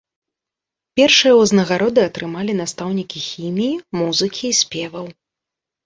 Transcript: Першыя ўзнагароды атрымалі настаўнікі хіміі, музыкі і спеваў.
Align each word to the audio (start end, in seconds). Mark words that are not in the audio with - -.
Першыя 0.99 1.33
ўзнагароды 1.41 2.01
атрымалі 2.11 2.57
настаўнікі 2.63 3.19
хіміі, 3.29 3.79
музыкі 4.05 4.43
і 4.55 4.61
спеваў. 4.65 5.05